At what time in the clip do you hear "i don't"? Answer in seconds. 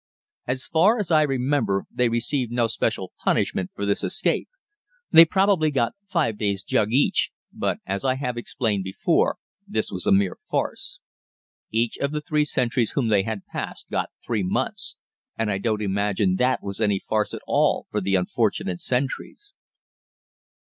15.51-15.83